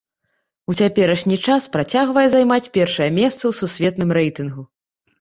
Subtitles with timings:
[0.71, 4.63] У цяперашні час працягвае займаць першае месца ў сусветным рэйтынгу.